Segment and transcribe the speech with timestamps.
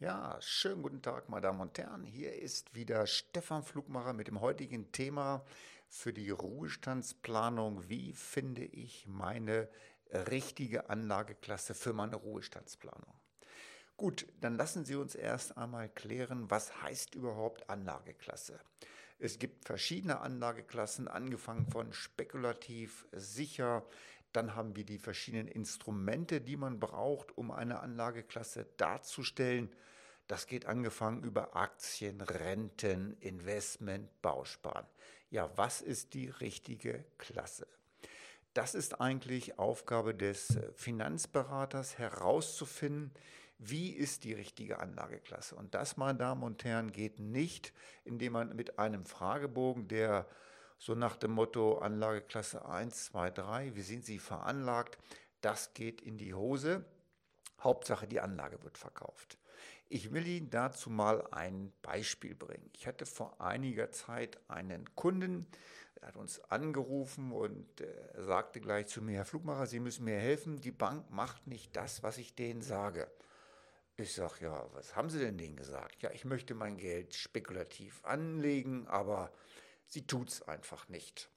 [0.00, 2.04] Ja, schönen guten Tag, meine Damen und Herren.
[2.04, 5.44] Hier ist wieder Stefan Flugmacher mit dem heutigen Thema
[5.88, 7.88] für die Ruhestandsplanung.
[7.88, 9.68] Wie finde ich meine
[10.12, 13.12] richtige Anlageklasse für meine Ruhestandsplanung?
[13.96, 18.60] Gut, dann lassen Sie uns erst einmal klären, was heißt überhaupt Anlageklasse?
[19.18, 23.84] Es gibt verschiedene Anlageklassen, angefangen von spekulativ, sicher,
[24.32, 29.70] dann haben wir die verschiedenen Instrumente, die man braucht, um eine Anlageklasse darzustellen.
[30.26, 34.86] Das geht angefangen über Aktien, Renten, Investment, Bausparen.
[35.30, 37.66] Ja, was ist die richtige Klasse?
[38.54, 43.12] Das ist eigentlich Aufgabe des Finanzberaters herauszufinden,
[43.58, 45.56] wie ist die richtige Anlageklasse.
[45.56, 47.72] Und das, meine Damen und Herren, geht nicht,
[48.04, 50.26] indem man mit einem Fragebogen, der
[50.78, 54.98] so nach dem Motto Anlageklasse 1, 2, 3, wie sind Sie veranlagt?
[55.40, 56.84] Das geht in die Hose.
[57.60, 59.38] Hauptsache, die Anlage wird verkauft.
[59.88, 62.70] Ich will Ihnen dazu mal ein Beispiel bringen.
[62.74, 65.46] Ich hatte vor einiger Zeit einen Kunden,
[66.00, 67.86] er hat uns angerufen und äh,
[68.22, 72.02] sagte gleich zu mir, Herr Flugmacher, Sie müssen mir helfen, die Bank macht nicht das,
[72.02, 73.10] was ich denen sage.
[73.96, 76.02] Ich sage, ja, was haben Sie denn denen gesagt?
[76.02, 79.32] Ja, ich möchte mein Geld spekulativ anlegen, aber
[79.88, 81.30] Sie tut es einfach nicht.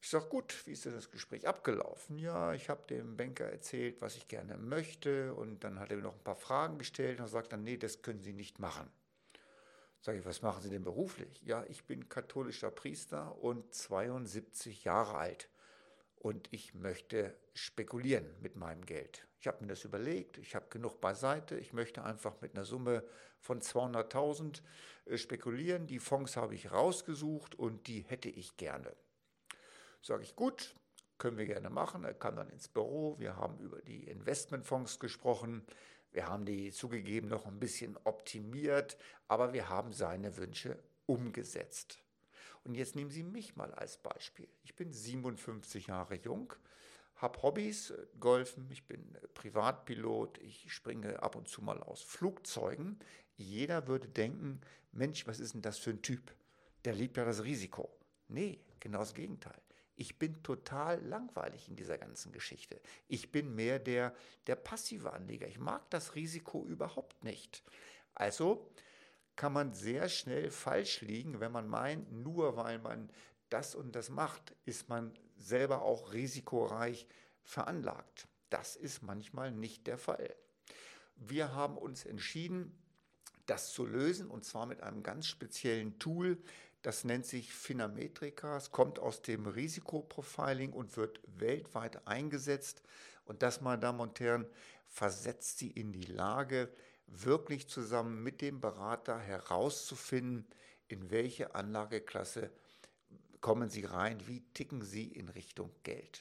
[0.00, 2.16] Ich sage, gut, wie ist denn das Gespräch abgelaufen?
[2.16, 6.04] Ja, ich habe dem Banker erzählt, was ich gerne möchte und dann hat er mir
[6.04, 8.88] noch ein paar Fragen gestellt und sagt dann, nee, das können Sie nicht machen.
[10.00, 11.42] Sage ich, was machen Sie denn beruflich?
[11.42, 15.48] Ja, ich bin katholischer Priester und 72 Jahre alt
[16.16, 19.26] und ich möchte spekulieren mit meinem Geld.
[19.40, 23.04] Ich habe mir das überlegt, ich habe genug beiseite, ich möchte einfach mit einer Summe
[23.40, 24.60] von 200.000
[25.06, 25.86] äh, spekulieren.
[25.86, 28.94] Die Fonds habe ich rausgesucht und die hätte ich gerne.
[30.02, 30.74] Sage ich, gut,
[31.18, 32.04] können wir gerne machen.
[32.04, 35.64] Er kam dann ins Büro, wir haben über die Investmentfonds gesprochen,
[36.12, 38.96] wir haben die zugegeben noch ein bisschen optimiert,
[39.28, 41.98] aber wir haben seine Wünsche umgesetzt.
[42.66, 44.48] Und jetzt nehmen Sie mich mal als Beispiel.
[44.64, 46.52] Ich bin 57 Jahre jung,
[47.14, 52.02] habe Hobbys, äh, Golfen, ich bin äh, Privatpilot, ich springe ab und zu mal aus
[52.02, 52.98] Flugzeugen.
[53.36, 56.34] Jeder würde denken, Mensch, was ist denn das für ein Typ?
[56.84, 57.88] Der liebt ja das Risiko.
[58.26, 59.60] Nee, genau das Gegenteil.
[59.94, 62.80] Ich bin total langweilig in dieser ganzen Geschichte.
[63.06, 64.12] Ich bin mehr der,
[64.48, 65.46] der passive Anleger.
[65.46, 67.62] Ich mag das Risiko überhaupt nicht.
[68.14, 68.68] Also
[69.36, 73.10] kann man sehr schnell falsch liegen, wenn man meint, nur weil man
[73.50, 77.06] das und das macht, ist man selber auch risikoreich
[77.42, 78.26] veranlagt.
[78.50, 80.34] Das ist manchmal nicht der Fall.
[81.16, 82.76] Wir haben uns entschieden,
[83.46, 86.38] das zu lösen und zwar mit einem ganz speziellen Tool.
[86.82, 88.56] Das nennt sich Finametrika.
[88.56, 92.82] Es kommt aus dem Risikoprofiling und wird weltweit eingesetzt.
[93.24, 94.46] Und das, meine Damen und Herren,
[94.86, 96.70] versetzt Sie in die Lage,
[97.06, 100.46] wirklich zusammen mit dem Berater herauszufinden,
[100.88, 102.50] in welche Anlageklasse
[103.40, 106.20] kommen Sie rein, wie ticken Sie in Richtung Geld.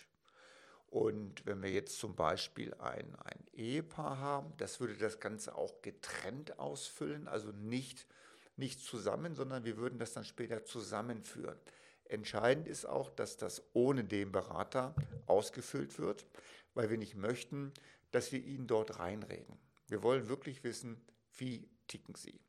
[0.88, 5.81] Und wenn wir jetzt zum Beispiel ein, ein Ehepaar haben, das würde das Ganze auch
[5.81, 8.07] getrennt ausfüllen, also nicht,
[8.56, 11.59] nicht zusammen, sondern wir würden das dann später zusammenführen.
[12.06, 14.95] Entscheidend ist auch, dass das ohne den Berater
[15.25, 16.25] ausgefüllt wird,
[16.75, 17.74] weil wir nicht möchten,
[18.12, 19.57] dass wir ihn dort reinreden.
[19.88, 21.01] Wir wollen wirklich wissen,
[21.38, 22.40] wie ticken sie.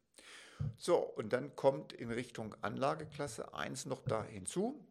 [0.77, 4.87] So, und dann kommt in Richtung Anlageklasse 1 noch da hinzu,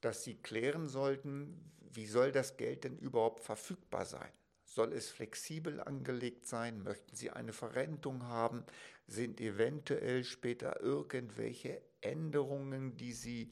[0.00, 4.30] dass Sie klären sollten, wie soll das Geld denn überhaupt verfügbar sein?
[4.64, 6.82] Soll es flexibel angelegt sein?
[6.82, 8.64] Möchten Sie eine Verrentung haben?
[9.06, 13.50] Sind eventuell später irgendwelche Änderungen, die Sie,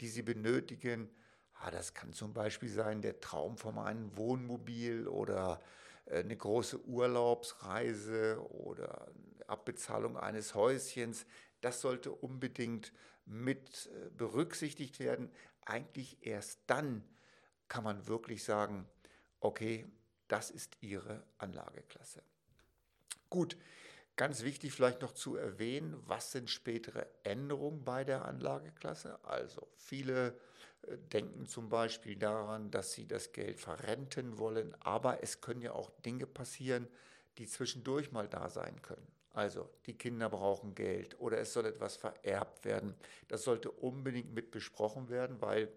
[0.00, 1.10] die Sie benötigen?
[1.52, 5.60] Ah, das kann zum Beispiel sein der Traum von einem Wohnmobil oder
[6.10, 9.10] eine große Urlaubsreise oder
[9.46, 11.26] Abbezahlung eines Häuschens.
[11.60, 12.92] Das sollte unbedingt
[13.24, 15.30] mit äh, berücksichtigt werden.
[15.62, 17.04] Eigentlich erst dann
[17.68, 18.86] kann man wirklich sagen,
[19.40, 19.86] okay,
[20.28, 22.22] das ist Ihre Anlageklasse.
[23.30, 23.56] Gut,
[24.16, 29.18] ganz wichtig vielleicht noch zu erwähnen, was sind spätere Änderungen bei der Anlageklasse?
[29.24, 30.38] Also viele
[31.12, 35.90] denken zum Beispiel daran, dass sie das Geld verrenten wollen, aber es können ja auch
[36.04, 36.88] Dinge passieren,
[37.38, 39.06] die zwischendurch mal da sein können.
[39.32, 42.94] Also die Kinder brauchen Geld oder es soll etwas vererbt werden.
[43.26, 45.72] Das sollte unbedingt mit besprochen werden, weil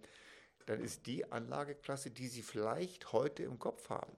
[0.68, 4.16] dann ist die Anlageklasse, die Sie vielleicht heute im Kopf haben,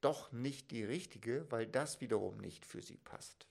[0.00, 3.46] doch nicht die richtige, weil das wiederum nicht für Sie passt.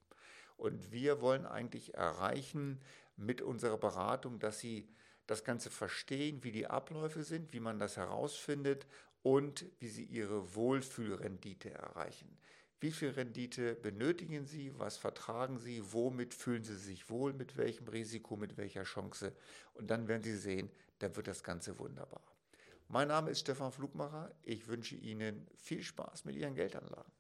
[0.58, 2.82] Und wir wollen eigentlich erreichen
[3.16, 4.90] mit unserer Beratung, dass Sie
[5.30, 8.88] das Ganze verstehen, wie die Abläufe sind, wie man das herausfindet
[9.22, 12.38] und wie sie ihre Wohlfühlrendite erreichen.
[12.82, 14.72] Wie viel Rendite benötigen Sie?
[14.80, 15.84] Was vertragen Sie?
[15.92, 17.34] Womit fühlen Sie sich wohl?
[17.34, 18.38] Mit welchem Risiko?
[18.38, 19.34] Mit welcher Chance?
[19.74, 22.24] Und dann werden Sie sehen, dann wird das Ganze wunderbar.
[22.88, 24.34] Mein Name ist Stefan Flugmacher.
[24.44, 27.19] Ich wünsche Ihnen viel Spaß mit Ihren Geldanlagen.